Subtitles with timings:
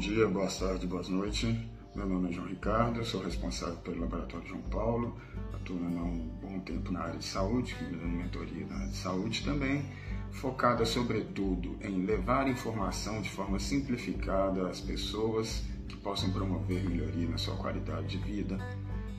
[0.00, 1.68] dia, boa tarde, boa noite.
[1.94, 5.14] Meu nome é João Ricardo, sou responsável pelo Laboratório João Paulo,
[5.52, 9.44] atuando há um bom tempo na área de saúde, dando mentoria na área de saúde
[9.44, 9.84] também,
[10.32, 17.36] focada sobretudo em levar informação de forma simplificada às pessoas que possam promover melhoria na
[17.36, 18.56] sua qualidade de vida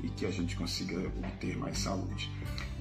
[0.04, 2.27] e que a gente consiga obter mais saúde.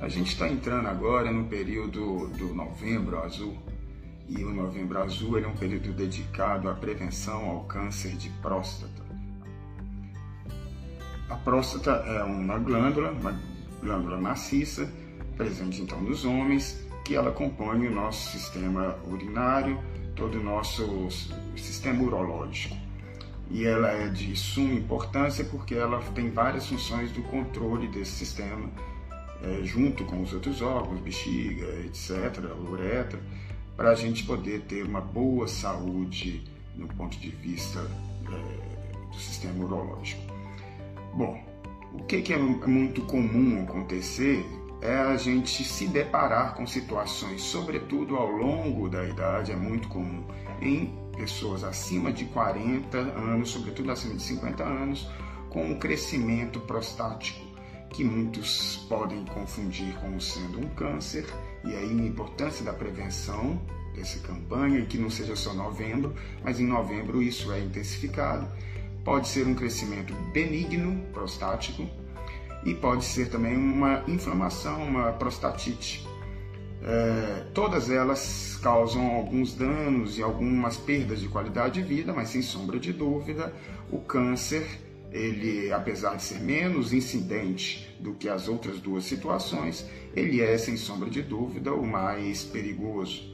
[0.01, 3.59] A gente está entrando agora no período do novembro azul,
[4.31, 9.03] e o Novembro Azul é um período dedicado à prevenção ao câncer de próstata.
[11.29, 13.37] A próstata é uma glândula, uma
[13.83, 14.91] glândula maciça,
[15.37, 19.81] presente então nos homens, que ela compõe o nosso sistema urinário,
[20.15, 21.09] todo o nosso
[21.57, 22.77] sistema urológico.
[23.51, 28.71] E ela é de suma importância porque ela tem várias funções do controle desse sistema,
[29.43, 33.19] é, junto com os outros órgãos, bexiga, etc., uretra,
[33.77, 36.43] para a gente poder ter uma boa saúde
[36.77, 40.23] no ponto de vista é, do sistema urológico.
[41.15, 41.43] Bom,
[41.93, 44.45] o que, que é muito comum acontecer
[44.81, 50.25] é a gente se deparar com situações, sobretudo ao longo da idade, é muito comum
[50.61, 55.09] em pessoas acima de 40 anos, sobretudo acima de 50 anos,
[55.51, 57.45] com um crescimento prostático,
[57.91, 61.27] que muitos podem confundir como sendo um câncer
[61.65, 63.61] e aí a importância da prevenção
[63.95, 68.47] dessa campanha, que não seja só novembro, mas em novembro isso é intensificado.
[69.05, 71.89] Pode ser um crescimento benigno prostático
[72.65, 76.07] e pode ser também uma inflamação, uma prostatite.
[76.83, 82.43] É, todas elas causam alguns danos e algumas perdas de qualidade de vida, mas sem
[82.43, 83.53] sombra de dúvida,
[83.91, 84.67] o câncer
[85.13, 90.77] ele, apesar de ser menos incidente do que as outras duas situações, ele é, sem
[90.77, 93.31] sombra de dúvida, o mais perigoso.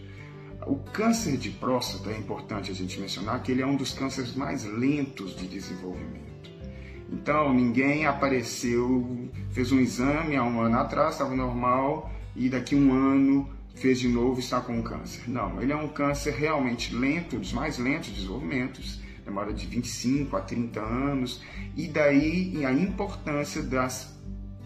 [0.66, 4.34] O câncer de próstata é importante a gente mencionar que ele é um dos cânceres
[4.34, 6.50] mais lentos de desenvolvimento.
[7.12, 12.92] Então, ninguém apareceu, fez um exame há um ano atrás, estava normal, e daqui um
[12.92, 15.28] ano fez de novo e está com câncer.
[15.28, 20.36] Não, ele é um câncer realmente lento, dos mais lentos de desenvolvimentos demora de 25
[20.36, 21.42] a 30 anos,
[21.76, 24.16] e daí a importância das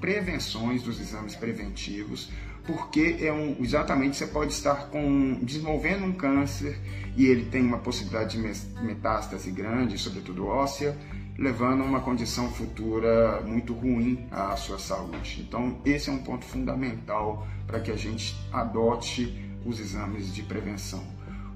[0.00, 2.30] prevenções, dos exames preventivos,
[2.66, 6.78] porque é um, exatamente você pode estar com, desenvolvendo um câncer
[7.16, 10.96] e ele tem uma possibilidade de metástase grande, sobretudo óssea,
[11.38, 15.44] levando a uma condição futura muito ruim à sua saúde.
[15.46, 19.34] Então, esse é um ponto fundamental para que a gente adote
[19.64, 21.02] os exames de prevenção.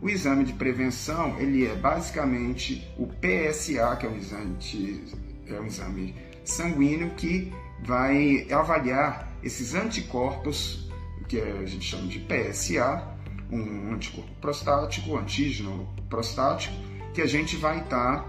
[0.04, 4.58] O exame de prevenção, ele é basicamente o PSA, que é um exame,
[5.46, 7.50] é um exame sanguíneo que
[7.82, 10.90] vai avaliar esses anticorpos,
[11.26, 13.16] que a gente chama de PSA,
[13.50, 16.74] um anticorpo prostático, antígeno prostático,
[17.14, 18.28] que a gente vai estar tá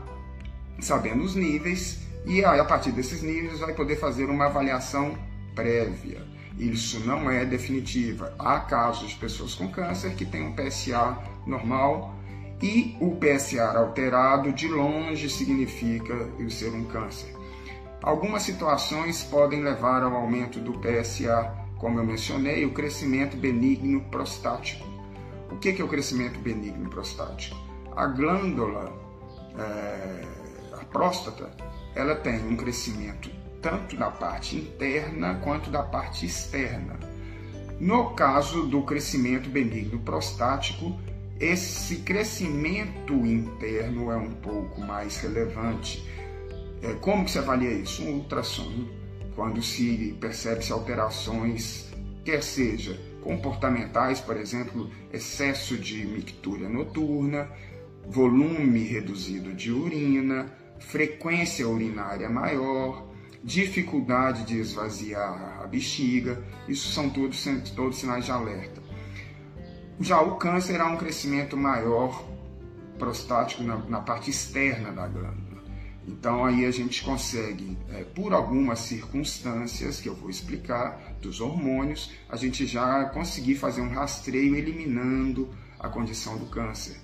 [0.80, 5.14] sabendo os níveis e aí, a partir desses níveis vai poder fazer uma avaliação
[5.53, 6.25] prévia.
[6.58, 8.34] Isso não é definitiva.
[8.40, 12.16] Há casos de pessoas com câncer que têm um PSA normal
[12.62, 17.36] e o PSA alterado de longe significa ser um câncer.
[18.02, 24.88] Algumas situações podem levar ao aumento do PSA, como eu mencionei, o crescimento benigno prostático.
[25.52, 27.58] O que é o crescimento benigno prostático?
[27.96, 28.94] A glândula,
[29.58, 30.22] é,
[30.74, 31.50] a próstata,
[31.96, 33.30] ela tem um crescimento
[33.66, 37.00] tanto da parte interna quanto da parte externa.
[37.80, 40.96] No caso do crescimento benigno prostático,
[41.40, 46.08] esse crescimento interno é um pouco mais relevante.
[46.84, 48.03] É, como que se avalia isso?
[48.03, 48.88] Um ultrassom,
[49.36, 51.92] quando se percebe-se alterações,
[52.24, 57.50] quer seja comportamentais, por exemplo, excesso de mictúria noturna,
[58.08, 63.15] volume reduzido de urina, frequência urinária maior,
[63.46, 67.46] dificuldade de esvaziar a bexiga, isso são todos,
[67.76, 68.82] todos sinais de alerta.
[70.00, 72.28] Já o câncer há um crescimento maior
[72.97, 75.64] prostático na, na parte externa da glândula.
[76.08, 82.12] Então aí a gente consegue, é, por algumas circunstâncias que eu vou explicar, dos hormônios,
[82.28, 85.50] a gente já conseguir fazer um rastreio eliminando
[85.80, 86.98] a condição do câncer.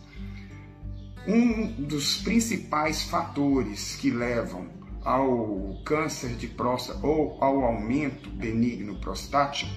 [1.28, 9.72] Um dos principais fatores que levam ao câncer de próstata ou ao aumento benigno prostático,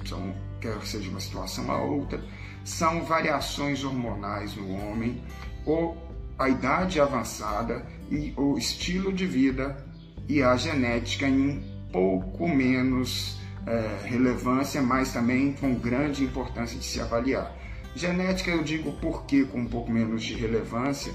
[0.00, 2.22] então, quer seja uma situação ou outra,
[2.64, 5.22] são variações hormonais no homem,
[5.64, 5.96] ou
[6.38, 9.84] a idade avançada e o estilo de vida
[10.28, 11.62] e a genética em um
[11.92, 17.54] pouco menos é, relevância, mas também com grande importância de se avaliar.
[17.94, 21.12] Genética eu digo porque com um pouco menos de relevância,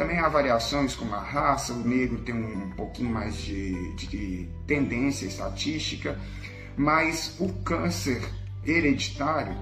[0.00, 5.26] Também há variações como a raça, o negro tem um pouquinho mais de, de tendência
[5.26, 6.18] estatística,
[6.74, 8.22] mas o câncer
[8.64, 9.54] hereditário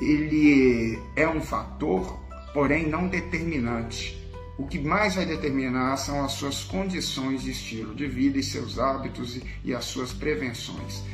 [0.00, 2.18] ele é um fator,
[2.54, 4.18] porém não determinante.
[4.56, 8.78] O que mais vai determinar são as suas condições de estilo de vida e seus
[8.78, 11.04] hábitos e as suas prevenções.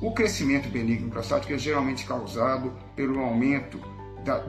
[0.00, 3.80] O crescimento benigno prostático é geralmente causado pelo aumento
[4.24, 4.46] da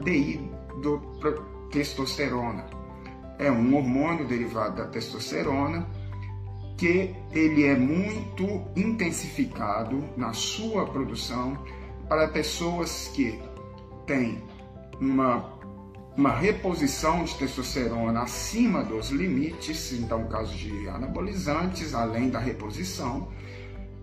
[1.72, 2.78] testosterona.
[3.38, 5.86] É um hormônio derivado da testosterona
[6.76, 8.44] que ele é muito
[8.76, 11.58] intensificado na sua produção
[12.08, 13.38] para pessoas que
[14.06, 14.42] têm
[15.00, 15.58] uma,
[16.16, 23.28] uma reposição de testosterona acima dos limites, então caso de anabolizantes, além da reposição,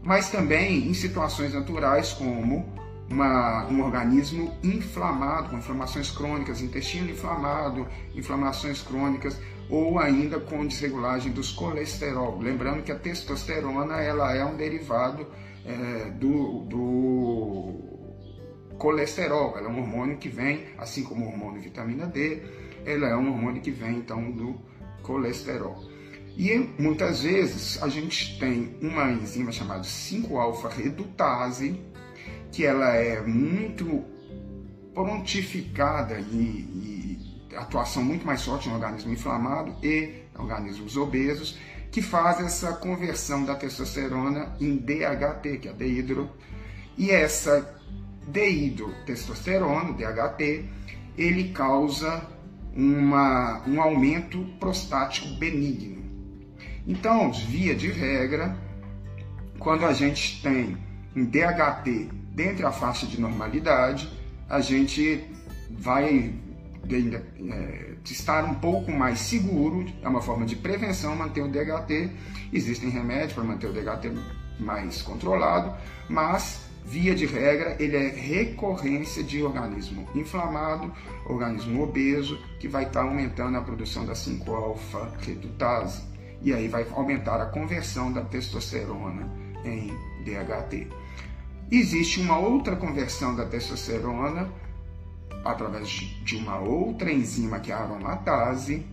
[0.03, 7.87] mas também em situações naturais como uma, um organismo inflamado, com inflamações crônicas, intestino inflamado,
[8.15, 12.39] inflamações crônicas, ou ainda com desregulagem dos colesterol.
[12.39, 15.27] Lembrando que a testosterona ela é um derivado
[15.65, 17.73] é, do, do
[18.77, 22.41] colesterol, ela é um hormônio que vem, assim como o hormônio vitamina D,
[22.85, 24.59] ela é um hormônio que vem então do
[25.01, 25.83] colesterol.
[26.37, 31.79] E muitas vezes a gente tem uma enzima chamada 5-alfa-redutase,
[32.55, 34.05] que ela é muito
[34.93, 37.19] prontificada e,
[37.51, 41.59] e atuação muito mais forte no organismo inflamado e organismos obesos,
[41.91, 46.29] que faz essa conversão da testosterona em DHT, que é deidro,
[46.97, 47.77] e essa
[48.29, 50.63] deidrotestosterona, DHT,
[51.17, 52.25] ele causa
[52.73, 56.05] uma, um aumento prostático benigno.
[56.87, 58.57] Então, via de regra,
[59.59, 60.77] quando a gente tem
[61.15, 64.11] um DHT dentro da faixa de normalidade,
[64.49, 65.23] a gente
[65.71, 66.33] vai
[66.89, 72.11] é, estar um pouco mais seguro, é uma forma de prevenção manter o DHT.
[72.53, 74.11] Existem remédios para manter o DHT
[74.59, 75.73] mais controlado,
[76.09, 80.93] mas via de regra, ele é recorrência de organismo inflamado,
[81.25, 86.03] organismo obeso, que vai estar aumentando a produção da 5-alfa-redutase
[86.41, 89.27] e aí vai aumentar a conversão da testosterona
[89.63, 89.87] em
[90.23, 90.87] DHT.
[91.71, 94.51] Existe uma outra conversão da testosterona
[95.43, 95.89] através
[96.23, 98.85] de uma outra enzima que é a aromatase,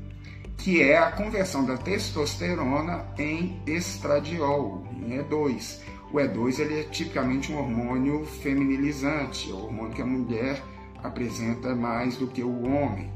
[0.57, 5.81] que é a conversão da testosterona em estradiol, em E2.
[6.13, 10.63] O E2 ele é tipicamente um hormônio feminilizante, é o hormônio que a mulher
[11.03, 13.11] apresenta mais do que o homem.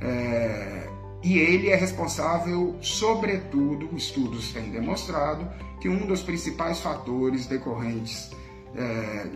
[0.00, 0.88] É,
[1.22, 5.46] e ele é responsável, sobretudo, estudos têm demonstrado
[5.80, 8.30] que um dos principais fatores decorrentes
[8.74, 9.26] é,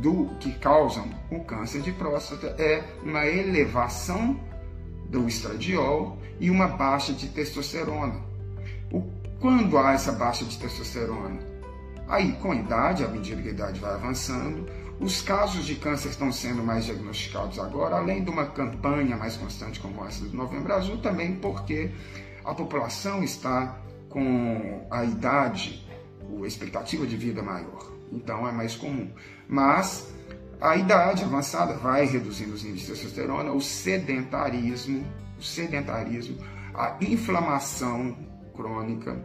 [0.00, 4.38] do que causam o câncer de próstata é uma elevação
[5.08, 8.20] do estradiol e uma baixa de testosterona.
[8.92, 9.02] O,
[9.40, 11.38] quando há essa baixa de testosterona?
[12.06, 14.66] Aí, com a idade, à medida que a idade vai avançando,
[15.00, 19.78] os casos de câncer estão sendo mais diagnosticados agora, além de uma campanha mais constante
[19.78, 21.90] como essa do Novembro Azul, também porque
[22.44, 23.78] a população está
[24.08, 25.86] com a idade,
[26.42, 27.97] a expectativa de vida maior.
[28.12, 29.10] Então é mais comum.
[29.48, 30.12] Mas
[30.60, 35.04] a idade avançada vai reduzindo os níveis de testosterona, o sedentarismo,
[35.38, 36.38] o sedentarismo,
[36.74, 38.16] a inflamação
[38.54, 39.24] crônica,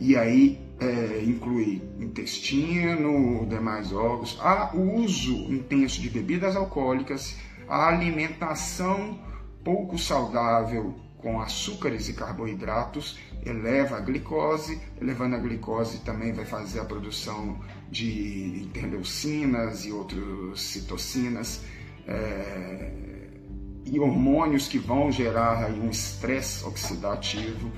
[0.00, 4.38] e aí é, inclui intestino, demais órgãos,
[4.74, 7.36] o uso intenso de bebidas alcoólicas,
[7.68, 9.18] a alimentação
[9.64, 16.80] pouco saudável com açúcares e carboidratos eleva a glicose, elevando a glicose também vai fazer
[16.80, 17.60] a produção
[17.90, 21.62] de interleucinas e outras citocinas
[22.06, 22.92] é,
[23.84, 27.70] e hormônios que vão gerar um estresse oxidativo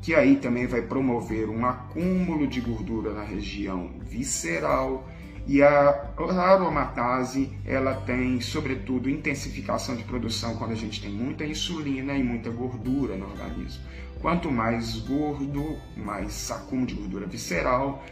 [0.00, 5.08] que aí também vai promover um acúmulo de gordura na região visceral
[5.48, 6.12] e a
[6.46, 12.50] aromatase ela tem sobretudo intensificação de produção quando a gente tem muita insulina e muita
[12.50, 13.82] gordura no organismo.
[14.20, 18.04] Quanto mais gordo, mais acúmulo de gordura visceral,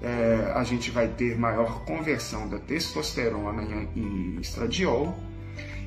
[0.00, 3.62] é, a gente vai ter maior conversão da testosterona
[3.96, 5.18] em, em estradiol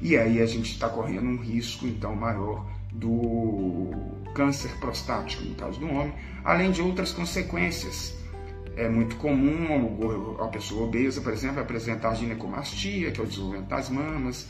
[0.01, 3.91] e aí a gente está correndo um risco então maior do
[4.33, 6.13] câncer prostático, no caso do homem,
[6.43, 8.13] além de outras consequências.
[8.79, 13.89] É muito comum a pessoa obesa, por exemplo, apresentar ginecomastia, que é o desenvolvimento das
[13.89, 14.47] mamas,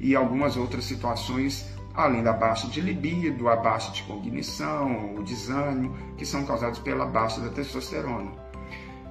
[0.00, 5.94] e algumas outras situações, além da baixa de libido, a baixa de cognição, o desânimo,
[6.16, 8.32] que são causados pela baixa da testosterona.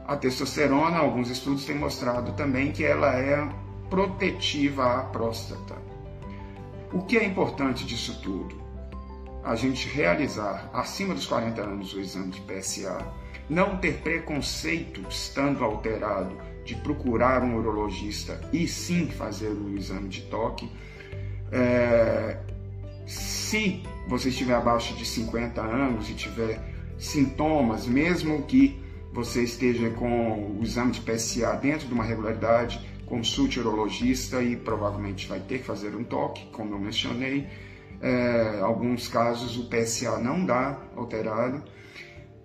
[0.07, 3.47] A testosterona, alguns estudos têm mostrado também que ela é
[3.87, 5.75] protetiva à próstata.
[6.91, 8.64] O que é importante disso tudo?
[9.45, 12.97] A gente realizar acima dos 40 anos o exame de PSA,
[13.47, 16.35] não ter preconceito estando alterado
[16.65, 20.67] de procurar um urologista e sim fazer o exame de toque.
[21.51, 22.39] É,
[23.05, 26.59] se você estiver abaixo de 50 anos e tiver
[26.97, 28.81] sintomas, mesmo que
[29.13, 34.55] você esteja com o exame de PSA dentro de uma regularidade, consulte o urologista e
[34.55, 37.47] provavelmente vai ter que fazer um toque, como eu mencionei.
[38.07, 41.63] É, alguns casos o PSA não dá alterado.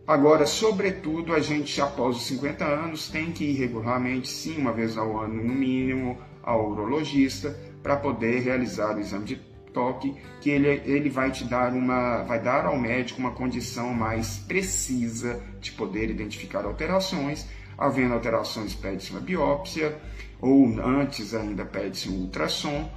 [0.06, 4.96] Agora, sobretudo, a gente após os 50 anos tem que ir regularmente, sim, uma vez
[4.96, 9.36] ao ano no mínimo, ao urologista para poder realizar o exame de
[9.74, 14.38] toque, que ele, ele vai te dar uma, vai dar ao médico uma condição mais
[14.38, 17.46] precisa de poder identificar alterações.
[17.76, 19.94] Havendo alterações, pede-se uma biópsia,
[20.40, 22.90] ou antes ainda pede-se um ultrassom.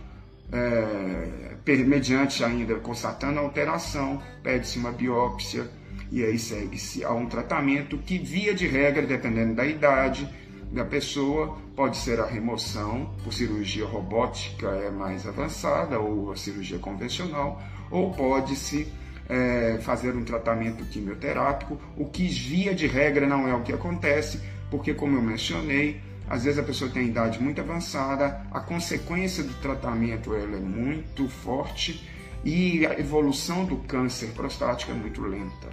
[0.54, 5.68] É, mediante ainda constatando a alteração, pede-se uma biópsia
[6.12, 10.30] e aí segue-se a um tratamento que, via de regra, dependendo da idade,
[10.72, 16.78] da pessoa, pode ser a remoção por cirurgia robótica é mais avançada ou a cirurgia
[16.80, 18.88] convencional, ou pode-se
[19.30, 24.40] é, fazer um tratamento quimioterápico, o que via de regra não é o que acontece,
[24.70, 29.54] porque como eu mencionei, às vezes a pessoa tem idade muito avançada, a consequência do
[29.56, 32.10] tratamento ela é muito forte
[32.44, 35.70] e a evolução do câncer prostático é muito lenta.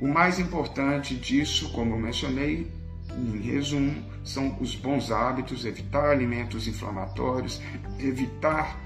[0.00, 2.70] O mais importante disso, como eu mencionei,
[3.16, 3.94] em resumo,
[4.24, 7.60] são os bons hábitos, evitar alimentos inflamatórios,
[7.98, 8.80] evitar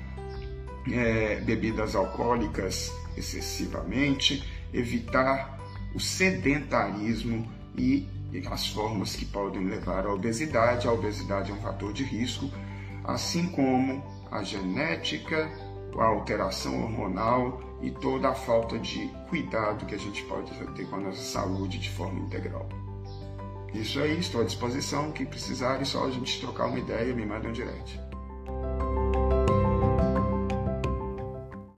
[0.92, 5.58] é, bebidas alcoólicas excessivamente, evitar
[5.94, 7.50] o sedentarismo
[8.32, 10.86] e as formas que podem levar à obesidade.
[10.86, 12.50] A obesidade é um fator de risco,
[13.04, 15.50] assim como a genética,
[15.98, 20.96] a alteração hormonal e toda a falta de cuidado que a gente pode ter com
[20.96, 22.68] a nossa saúde de forma integral.
[23.74, 25.12] Isso aí, estou à disposição.
[25.12, 28.07] Quem precisar, é só a gente trocar uma ideia, me manda um direct.